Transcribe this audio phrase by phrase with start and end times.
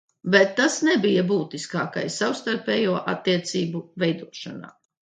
[0.35, 4.79] Bet tas nebija būtiskākais savstarpējo attiecību veidošanā.